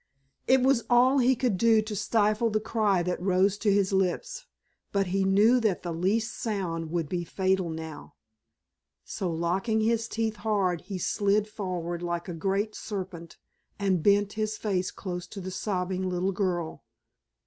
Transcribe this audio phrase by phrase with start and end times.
[0.47, 4.47] It was all he could do to stifle the cry that rose to his lips,
[4.91, 8.15] but he knew that the least sound would be fatal now,
[9.05, 13.37] so locking his teeth hard he slid forward like a great serpent
[13.77, 16.83] and bent his face close to the sobbing little girl.